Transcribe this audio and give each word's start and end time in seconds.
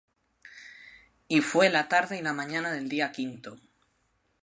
Y 1.27 1.41
fué 1.41 1.69
la 1.69 1.87
tarde 1.87 2.17
y 2.17 2.23
la 2.23 2.33
mañana 2.33 2.75
el 2.75 2.89
día 2.89 3.11
quinto. 3.11 3.59